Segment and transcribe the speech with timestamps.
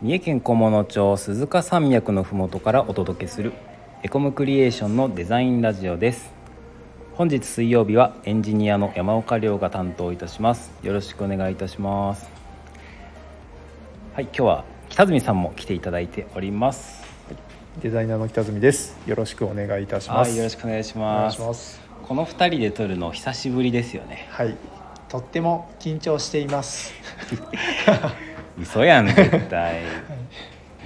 [0.00, 3.52] 三重県菰野町鈴鹿山脈のふもとからお届けする
[4.04, 6.32] エコムクリエーションのデザインラジオです
[7.14, 12.30] 本日水曜日はエンジニアの山岡亮が担当いたしますよろしくお願いいたします
[14.14, 17.02] はい今日は北住さんも来ていただいております
[17.82, 18.98] デザイナーの北住です。
[19.06, 20.30] よろしくお願いいたします。
[20.30, 21.80] はいよろしくお願いします。
[22.02, 24.56] この二人で撮るの久しぶりですよねはい。
[25.08, 26.92] とっても緊張しています。
[28.60, 29.82] 嘘やん絶対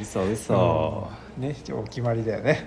[0.01, 1.09] 嘘嘘、
[1.39, 2.67] うんね、お決まりだよね。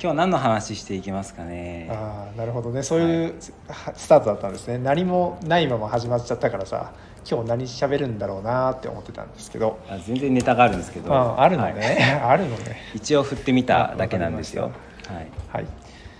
[0.00, 1.88] 今日何の話していきますかね？
[1.90, 2.82] ああ、なるほどね。
[2.82, 3.34] そういう
[3.68, 4.78] はスタートだったんですね。
[4.78, 6.92] 何もないまま始まっちゃったからさ、
[7.28, 9.78] 今日何喋るんだろうなーって思ってたんですけど。
[9.88, 12.20] あ全然ネタがあるんですけどああるのはいね。
[12.22, 12.76] あるのね。
[12.94, 14.70] 一応振ってみただけなんですよ
[15.10, 15.66] あ、はい、はい。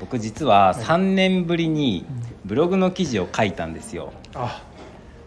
[0.01, 2.06] 僕実は3年ぶりに
[2.45, 4.62] ブログの記事を書いたんですよあ、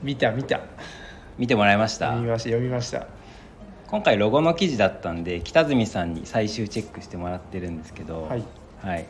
[0.01, 0.61] 見た見た。
[1.37, 3.07] 見てもらいました読みました読みました。
[3.87, 8.43] 今回ロゴの記事だったんで北住さんに最終チェックしてもらってるんですけどはい。
[8.81, 9.05] はい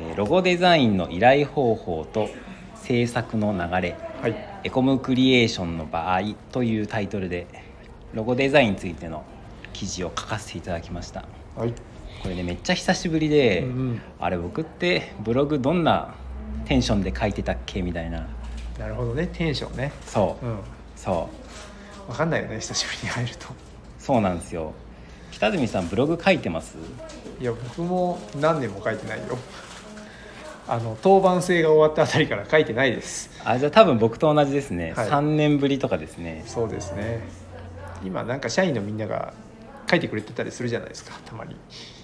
[0.00, 2.28] えーロゴデザインの依頼方法と
[2.76, 4.36] 制作の流れはい。
[4.64, 6.20] エコムクリエーションの場合
[6.52, 7.46] というタイトルで
[8.14, 9.24] ロゴデザインについての
[9.72, 11.24] 記事を書かせていただきました
[11.56, 11.72] はい。
[12.22, 16.14] これねめっちゃ久しぶりで、うんうんあれ僕ってブログどんな
[16.66, 18.26] テンションで書いてたっけみたいな
[18.78, 19.28] なるほどね。
[19.32, 19.92] テンションね。
[20.06, 20.58] そう、うん。
[20.96, 21.28] そ
[22.08, 22.10] う。
[22.10, 22.60] わかんないよね。
[22.60, 23.46] 久しぶりに入ると。
[23.98, 24.72] そうなんですよ。
[25.32, 26.76] 北住さんブログ書いてます？
[27.40, 29.36] いや僕も何年も書いてないよ。
[30.66, 33.30] あの当番制が終わったあたりから書いてないです。
[33.44, 35.08] あじゃあ多分僕と同じですね、はい。
[35.08, 36.44] 3年ぶりとかですね。
[36.46, 37.20] そうですね。
[38.04, 39.34] 今なんか社員のみんなが
[39.90, 41.56] 書いてくれてたりするじゃないですかたまに。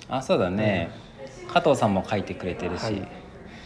[0.08, 0.90] あそうだね、
[1.52, 3.08] 加藤さんも書いてくれてるし、はい。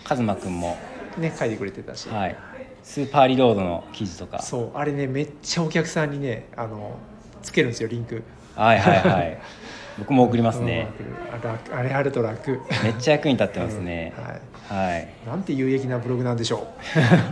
[0.05, 0.77] カズマくんも。
[1.17, 2.37] ね書いてくれてたし、はい
[2.83, 4.41] スーパーリロードの記事とか。
[4.41, 6.97] そうあれねめっちゃお客さんにねあの
[7.43, 8.23] つけるんですよリンク。
[8.55, 9.39] はいはいはい。
[9.99, 10.89] 僕も送りますね。
[11.01, 12.61] うんあ楽あれあると楽。
[12.83, 14.93] めっちゃ役に立ってますね、うんはい。
[14.93, 15.09] はい。
[15.27, 16.67] なんて有益なブログなんでしょ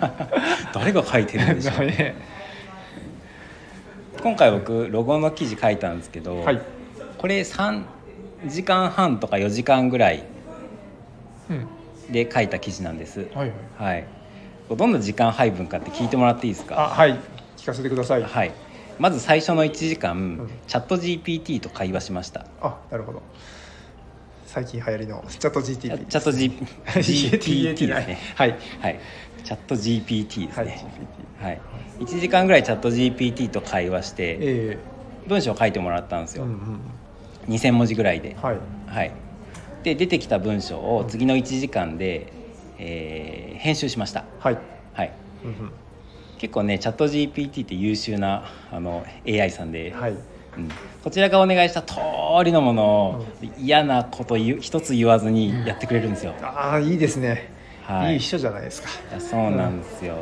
[0.74, 1.86] 誰が書いてるんうでしょう。
[1.86, 2.14] ね。
[4.22, 6.60] 今回僕ロゴの記事書いたんですけど、はい、
[7.18, 7.82] これ3
[8.46, 10.24] 時間半とか4時間ぐらい
[11.48, 13.28] うん、で書いた記事なんです。
[13.34, 13.94] はいはい。
[13.94, 14.15] はい
[14.74, 16.80] どんな時間配分かって聞いてもらっていいですか？
[16.80, 17.18] あはい。
[17.56, 18.22] 聞かせてください。
[18.22, 18.52] はい。
[18.98, 20.50] まず最初の1時間、ん。
[20.66, 22.46] チャット GPT と会話しました。
[22.60, 23.22] あなるほど。
[24.46, 28.18] 最近流行りのチャット GTP チャット GPT ですね。
[28.34, 28.56] はい。
[28.80, 29.00] はい。
[29.44, 30.84] チャット GPT ですはいね
[31.40, 31.60] GPT はい、
[32.00, 34.78] 1時間ぐらいチャット GPT と会話してえ
[35.28, 36.54] 文章を書いてもらったんですよ、えうんう
[37.52, 37.54] ん。
[37.54, 38.34] 2000文字ぐらいで。
[38.42, 38.58] はい。
[38.88, 39.12] はい、
[39.84, 42.32] で出てきた文章を次の1時間で、
[42.78, 44.58] えー編集しました、はい。
[44.92, 45.12] はい、
[45.44, 45.72] うんうん。
[46.38, 50.12] 結構ねチャット GPT って優秀なあの AI さんで、はい。
[50.12, 50.68] うん、
[51.02, 51.96] こちらがお願いした通
[52.44, 53.26] りのものを、
[53.58, 57.50] 嫌なこと言う一つ言わずにやってくれるんですよ、ああいいですね、
[57.82, 58.14] はい。
[58.14, 58.88] い、い人じゃないですか。
[59.20, 60.16] そうなんですよ、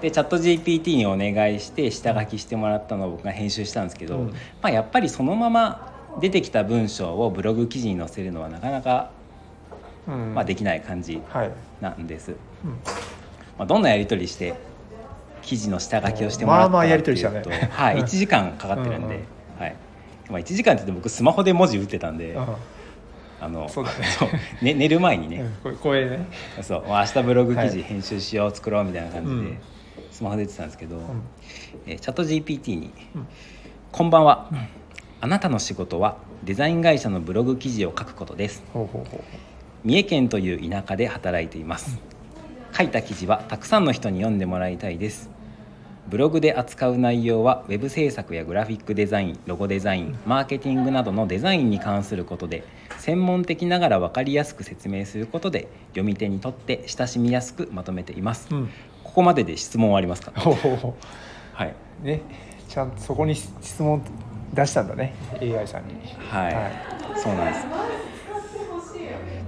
[0.00, 4.28] でチャット GPT にお願いして下書きしてもらったのを僕が編集したんですけど、うん。
[4.28, 9.17] まあ、やっぱりそのまま出てきた文章をブログ記事に載せるのはなかなか、うん
[10.12, 12.32] まあ、できない感じはい、なんです、
[12.64, 12.70] うん。
[13.58, 14.54] まあ、どんなやり取りして
[15.42, 17.70] 記事の下書きをしてもらったかまあまあやりっていうと取りしたね。
[17.72, 19.60] はい、うん1時間かかってるんで、うんうん。
[19.60, 19.76] はい。
[20.30, 22.56] まあ、1時間って言って僕スマホで文字打ってたんで、あ
[23.40, 24.06] あのそうだね。
[24.62, 25.52] ね寝る前にね、うん。
[25.62, 26.26] これ声ね。
[26.62, 27.70] そう明日ブログ記はい。
[27.70, 29.58] 事編集しよう、作ろうみたいな感じで、うん。
[30.10, 31.00] スマホで言ってたんですけど、ん。
[31.86, 33.26] えーチャット GPT にうん
[33.90, 34.50] 「こんばんは、
[35.20, 38.62] あなたの仕事はデザイン会社のブログ記事を書くことです。
[38.74, 39.24] ほうほうほう
[39.84, 41.98] 三重県という田舎で働いています。
[42.76, 45.30] 書いた記事はたくさんの人に読んでもらいたいです。
[46.08, 52.64] ブログで扱う内容はウェブ制作やグラフィックデザインロゴデザインマーケティングなどのデザインに関することで
[52.98, 58.70] 専門的ながら分かりやすく説明することで読み手にとって親しみやすくまとめています、うん。
[59.04, 60.32] ここまでで質問はありますか？
[61.52, 62.22] はい、うね
[62.68, 64.02] ちゃんとそこに質問
[64.54, 65.94] 出したんだね AI さんに。
[66.30, 66.54] はい。
[66.54, 66.72] はい。
[67.22, 67.66] そうなんです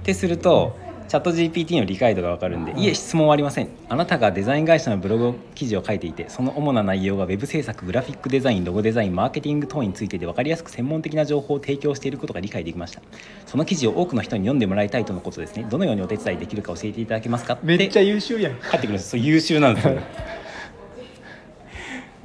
[0.01, 0.75] ってすると
[1.07, 2.87] チャット GPT の理解度が分かるんで、い。
[2.87, 3.67] え質問はありません。
[3.89, 13.01] あなたがデザイン会社のブログ記事を書いていてその主な内容がウェブ制作グラフィックデザインロゴデザインマーケティング等についてで分かりやすく専門的な情報を提供していることが理解できました。
[13.45, 15.67] その記事を多くの人に読んでもらいたいとのことですね。
[15.69, 17.57] どのようにお手伝いできるか教えていただけますか？
[17.61, 18.55] めっちゃゃ優秀やん。
[18.55, 19.09] 返ってくるんです。
[19.09, 19.97] そう優秀なんですよ。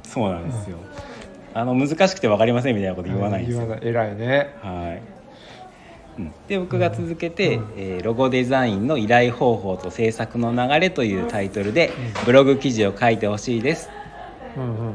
[0.03, 0.77] そうなんですよ。
[1.53, 3.61] あの難しくて分かりませんみたいなこと言わないんですよ。
[3.61, 3.87] 言わない。
[3.87, 4.55] 偉いね。
[4.61, 5.16] はい。
[6.17, 11.91] うんで僕が続けて、えーロゴデザインの依頼方法と制作の流れ」というタイトルで
[12.25, 13.89] ブログ記事を書いてほしいです。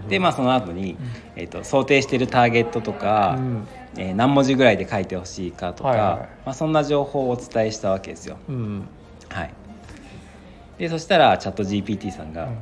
[0.09, 0.97] でまあその後に、
[1.37, 3.69] えー、と想定しているターゲットとか、うん。
[3.97, 8.39] えー何文字ぐらいで書いてほしいかとか、はいはいまあ、そんな情報をお伝えしたわけですよ。
[8.49, 8.89] うん。
[9.29, 9.51] はい、
[10.79, 12.59] でそしたらチャット GPT さんが、うん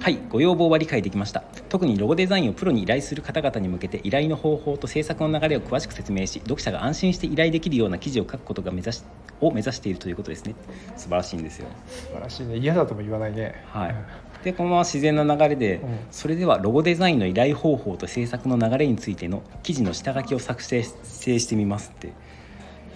[0.00, 1.42] はいご要望は理解できました。
[1.68, 9.02] 特にロゴデザインをプロに依頼する方々に向けて依頼の方法と制作の流れを詳しく説明し読者が安心して依頼できるような記事を書くことが目指し
[9.42, 10.54] を目指しているということですね。
[10.96, 11.66] 素晴らしいんですよ。
[11.86, 12.56] 素晴らしいね。
[12.56, 13.62] 嫌だとも言わないね。
[13.66, 13.94] はい。
[14.42, 15.98] でこのまま自然な流れで、うん。
[16.10, 22.12] それではロゴデザインの依頼方法と制作の流れについての記事の下書きを作成成してみますって。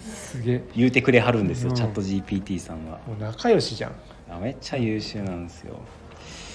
[0.01, 0.65] すげえ。
[0.75, 1.77] 言うてくれはるんですよ、うん。
[1.77, 2.99] チャット GPT さんは。
[3.07, 3.93] もう仲良しじゃん。
[4.31, 5.79] あめっちゃ優秀なんですよ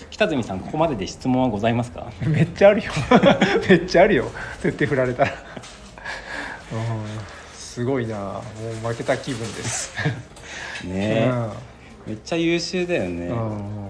[0.10, 2.12] 北住さんここまでで質問はございますか？
[2.28, 2.92] めっちゃあるよ。
[3.70, 4.26] めっちゃあるよ。
[4.62, 5.32] 絶対振られたら。
[6.72, 6.80] うん。
[7.54, 8.16] すごいな。
[8.18, 8.42] も
[8.84, 9.94] う負けた気分です。
[10.84, 11.32] ねえ、
[12.08, 13.50] めっちゃ優秀だよね、うん。
[13.50, 13.90] うん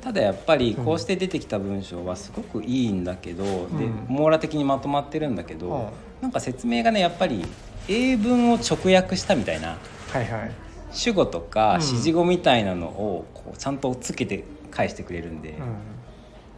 [0.00, 4.06] ただやっぱりこうして出てきた文章はすごくいいんだけど、でうん。
[4.08, 5.86] 網羅的にまとまってるんだけど、うん。
[6.22, 7.44] なんか説明がねやっぱり
[7.86, 9.76] 英文を直訳したみたいな
[10.10, 10.50] はいはい。
[10.90, 11.80] 主語とかうん。
[11.82, 15.66] 指示語みたいなのをこうちゃんとつけて返してくれるんで、うん。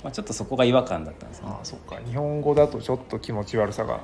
[0.05, 1.53] まあ、ちょっとそこが違和感だったんですよね。
[1.57, 1.97] ああそっか。
[2.05, 4.01] 日本語だとちょっと気持ち悪さが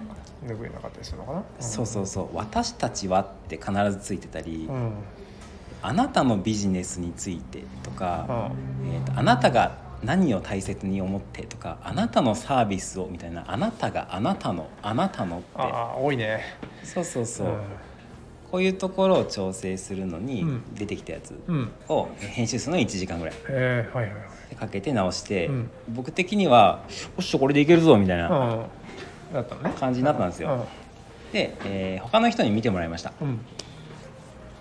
[0.46, 4.92] 拭えなかったりするのかな、そうそうそう「私たちは」って必ずついてたり、うん。
[5.82, 8.94] あなたのビジネスについて」とか、うん。
[8.94, 15.46] えーと「あなたが何を大切に思って」とか「あなたのサービスを」みたいな「あなたがあなたのあなたの」って。
[15.56, 16.40] ああ多いね。
[16.84, 17.50] そうそうそう、ん
[18.50, 20.74] こういうところを調整するのにうん。
[20.74, 21.70] 出てきたやつうん。
[21.88, 23.34] を編集するのに1時間ぐらい。
[23.48, 24.28] えー、はいはいはい。
[24.50, 25.70] でかけて直して、うん。
[25.90, 26.82] 僕的には
[27.18, 29.34] 「おっしゃこれでいけるぞ」みたいなうん。
[29.34, 29.72] だったのね。
[29.78, 30.66] 感じになったんですよ、
[31.32, 33.12] で、えー他の人に見てもらいました。
[33.20, 33.40] うん、うん、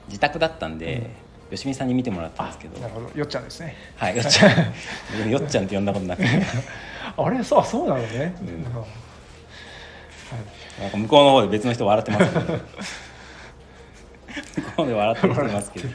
[0.08, 1.10] 自宅だったんで、
[1.50, 2.78] よしみさんに見てもらったんですけど。
[2.82, 3.10] なるほど。
[3.18, 3.76] よっちゃんですね。
[3.96, 4.52] はい よっちゃん。
[5.18, 6.24] 僕よっちゃんって呼んだことなく。
[6.24, 6.28] て
[7.18, 8.48] あれそうそうなのね、うん。
[8.48, 8.64] うん。
[10.82, 12.60] なんか向こうの方で別の人笑ってますけど
[14.56, 15.90] 向こうで笑ってますけど。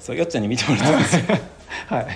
[0.00, 1.22] そうよっちゃんに見てもらったんですよ。
[1.88, 2.06] はい。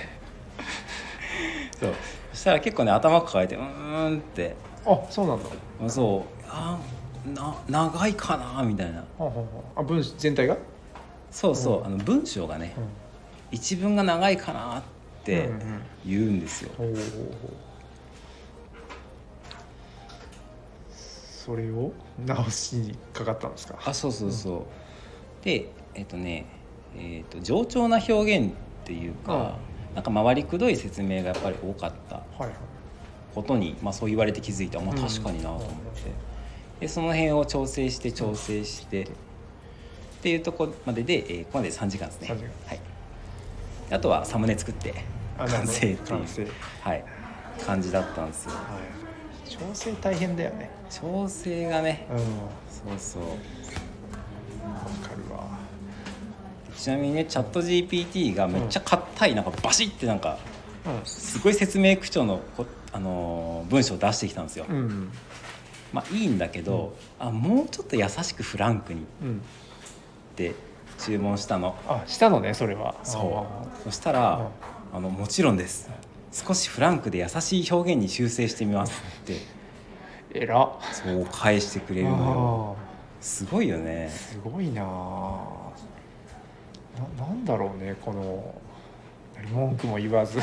[1.79, 1.93] そう。
[2.33, 4.55] そしたら結構ね頭抱えてうーんって。
[4.85, 5.89] あそうなんだ。
[5.89, 6.43] そう。
[6.49, 6.77] あ
[7.25, 9.03] な長いかなみたいな。
[9.75, 10.57] あ文全体が、
[11.31, 12.83] そうそう、あの文章がねうん。
[13.51, 14.83] 一文が長いかなっ
[15.23, 16.93] てうんうん言うんですよ、ほうほ
[21.47, 21.91] それを
[22.25, 23.79] 直しにかかったんですか？
[23.85, 24.67] あそうそうそ
[25.41, 26.45] う、でえっとね、
[26.95, 28.53] えっと冗長な表現っ
[28.83, 29.55] ていうか、
[29.95, 32.51] なんか回りくどい説明がやっぱり多かったはいはい。
[33.33, 35.01] ことに、まあ、そう言われて気づいた、まあ、うん。
[35.01, 35.71] 確かになと思って、
[36.81, 39.07] でその辺を調整して調整して、っ
[40.21, 42.27] ていうところまでで、えーここまで3時間ですね。
[42.29, 42.51] 3時間。
[42.65, 42.79] はい、
[43.91, 44.93] あとはサムネ作って
[45.37, 46.51] 完成っていう
[46.81, 47.03] はい、
[47.65, 48.51] 感じだったんですよ。
[48.51, 48.63] はい
[49.47, 50.69] 調整大変だよね。
[50.89, 52.05] 調整がね。
[52.09, 52.17] うん。
[52.17, 52.21] わ
[52.69, 53.23] そうそう。
[55.07, 55.45] かるわ。
[56.75, 60.37] ちなみにねチャット GPT がめっちゃ硬いなんかバシッてなんか
[60.85, 65.11] うすごい説明口調のこ、あのー文章を出してきたんですよ、んうん。
[65.91, 69.41] まあいいんだけど、あもうちょっと優しくフランクにっうん。
[70.35, 70.53] て
[70.99, 71.75] 注文したの。
[71.87, 72.95] あしたのねそれは。
[73.03, 73.45] そ
[73.81, 73.83] う。
[73.83, 74.47] そしたら、
[74.93, 75.89] あの「もちろんです
[76.31, 79.37] 少しフランクで優しい表現に修正してみます」って。
[80.33, 80.71] えらっ。
[80.91, 82.77] そう返してくれるのよ。
[82.79, 82.83] あ
[83.21, 84.09] すごいよね。
[84.11, 84.81] ーすごいな。
[84.81, 84.85] な
[87.25, 88.55] なんだろうねこの
[89.53, 90.39] 文句も言わず。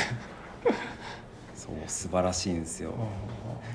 [1.55, 2.93] そう素晴らしいんですよ。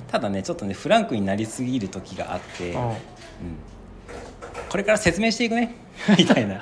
[0.07, 2.95] ただねちょっとねフランクになりすぎる時があって、うん、
[4.69, 5.75] これから説明していくね。
[6.17, 6.61] みたいな。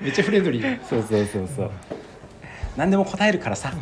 [0.00, 1.70] めっちゃフレンドリーそうそうそうそう
[2.78, 3.72] 何でも答えるからさ。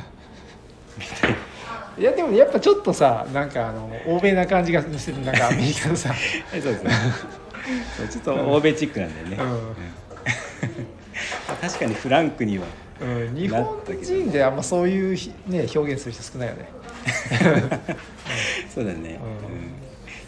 [1.99, 6.15] いやでもやっぱちょっとさなんかあの欧米な感じがするなんかアメリカのさ、
[6.51, 6.91] そうですね。
[8.11, 9.39] ちょっと欧米チックなんだよね、
[11.61, 12.65] 確かにフランクには
[13.01, 16.69] うんうん、日本人であんまそういうひ、ね、表現する人少ないよね。
[18.75, 19.03] そうだね、うん。
[19.03, 19.19] うん。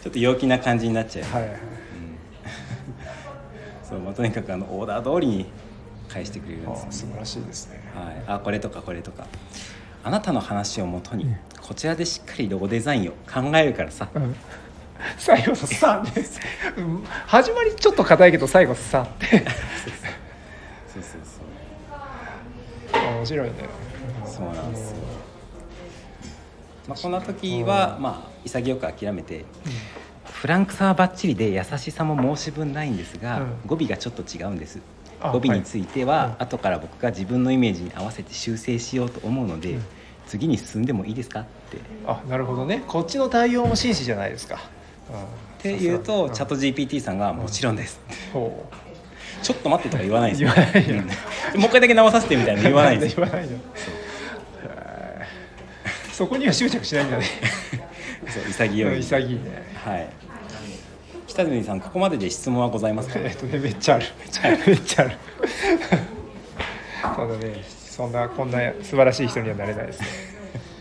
[0.03, 1.51] ちょっと陽気な感じになっちゃう、はいはい。
[1.51, 1.59] うん。
[3.89, 5.45] そうまあ、とにかくあのオーダー通りに
[6.09, 6.87] 返してくれるんですよ、ね。
[6.89, 7.81] あ素晴らしいですね。
[7.95, 9.27] はい、あこれとかこれとか。
[10.01, 11.25] あなたの話をもとに
[11.61, 14.09] こちらでしっかりロゴデザインを考えるからさ。
[14.13, 14.35] うん。
[15.17, 16.39] 最後の「さ」です、
[16.77, 17.03] うん。
[17.25, 19.27] 始まりちょっと硬いけど最後「さ」って。
[19.27, 19.43] そう
[20.95, 21.03] そう
[22.93, 23.15] そう。
[23.17, 23.53] 面白いね。
[24.25, 24.97] そうなんですよ。
[26.87, 29.45] まあ、こんな時は、まあ、潔く諦めて、
[30.25, 33.59] フランクさはバッチリで優しさも申し分ないんですが、うん。
[33.67, 34.79] 語尾がちょっと違うんです。
[34.79, 39.83] あ語尾については、はい後から僕が自分のイメージに合わせて修正しようと思うので、うん。
[40.27, 41.77] 次に進んでもいいですかって。
[41.77, 42.83] っあなるほどね。
[42.87, 44.59] こっちの対応も真摯じゃないですか、
[45.57, 47.99] て言うと、チャッとト GPT さんが「もちろんです」
[48.31, 48.65] ほ
[49.41, 50.49] ちょっと待ってとか言わないですよ。
[51.55, 51.61] うん。
[51.61, 53.15] もう一回だけ直させてみたいなの言わないです
[56.11, 57.25] そこには執着しないんだね。
[58.27, 58.99] そう潔い。
[58.99, 59.63] 潔いね。
[59.83, 60.09] はい
[61.39, 63.19] 北住さんここまでで質問はございますか？
[63.23, 64.05] えっとねめっちゃある。
[64.19, 64.57] めっちゃある。
[64.67, 65.11] めっちゃある。
[67.15, 70.07] そうだねそんなこんな素晴らしい人にはなれないですね。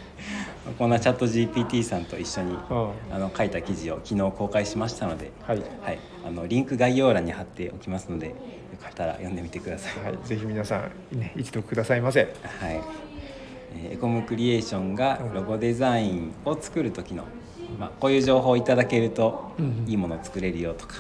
[0.76, 2.90] こんなチャット GPT さんと一緒にうん。
[3.14, 5.62] あの書いた記事を昨日公開しましたので、はい。
[5.82, 8.34] はい、あのリンク概要欄に貼っておきますのでよ
[8.82, 10.04] かったら読んでみてください。
[10.04, 12.20] はい、ぜひ皆さん、ね、一読くださいませ。
[12.20, 12.30] はい、
[12.64, 17.24] えーエコムクリエーションがロゴデザインを作る時の、
[17.78, 20.94] まあ、こういう情報をいただけるとうんうんいいものを作れるよとか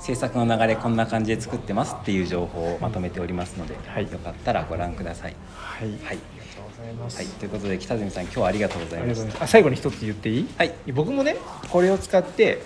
[0.00, 5.34] 制作の流れこんな感じで作ってますっていう情報をまとめておりますので、はいよかったらご覧ください。
[5.56, 6.18] はい、はいありが
[6.54, 7.16] とうございます。
[7.16, 9.46] はい、ということで北住さん今日はありがとうございました。
[9.46, 10.48] 最後に一つ言っていい？
[10.58, 11.36] はい僕もね、
[11.70, 12.60] これを使って、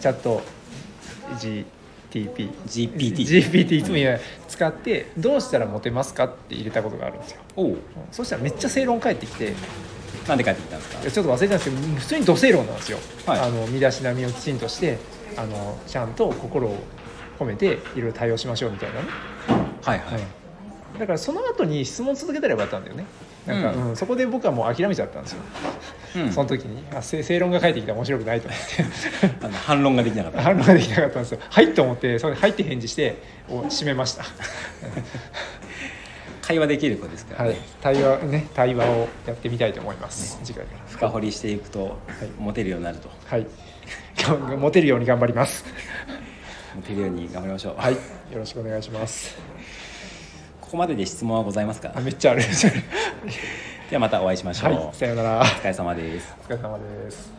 [0.00, 0.40] チャット。
[2.10, 2.50] GTP。
[2.66, 7.76] GPT GPT いつも言わない使ってどうしたらモテますかって入れたことがあるんですよおお
[8.10, 9.54] そしたらめっちゃ正論返ってきてい
[10.28, 11.04] なんで帰ってきたんですか？
[11.04, 13.40] やちょっと忘れたんですけど普通に土正論なんですよ、はい。
[13.40, 14.98] あの身だしなみをきちんとして
[15.36, 16.76] あのちゃんと心を
[17.38, 19.08] 込めていろいろ対応しましょうみたいなね。
[19.82, 23.04] はいはい、だからその後に質問続けたらよかったんだよね。
[23.46, 23.88] なんか、うん。
[23.90, 25.38] うんそこで僕はもう諦めちゃったんですよ、
[26.16, 26.32] うん。
[26.32, 29.34] その時にあ正正論が返ってきたら面白くないと思って。
[29.46, 30.42] あの反論ができなかった。
[30.42, 31.38] 反論ができなかったんですよ。
[31.48, 34.24] はいと思ってそれはいって返事してお締めました
[36.48, 37.58] 会話できる子ですからね、はい。
[37.82, 40.40] 対話ね対話をやってみたいと思います。
[40.42, 41.98] 次回か深掘りしていくと
[42.38, 43.10] モテるようになると。
[43.30, 43.46] らはい。
[44.18, 45.66] 今日モテるように頑張ります。
[46.74, 47.92] モテるように頑張りましょう、はい。
[47.92, 47.98] よ
[48.34, 49.36] ろしくお願いします。
[50.62, 51.92] ここまでで質問はございますか？
[51.94, 52.40] あめっちゃある。
[53.90, 54.94] ではまたお会いしましょう、はい。
[54.94, 55.40] さようなら。
[55.40, 56.34] お疲れ様です。
[56.48, 57.30] お疲れ様です